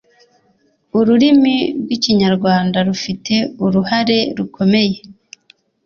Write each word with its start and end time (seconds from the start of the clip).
Ururimi 0.97 1.55
rw'Ikinyarwanda 1.81 2.77
rufite 2.87 3.35
uruhare 3.65 4.19
rukomeye 4.37 4.97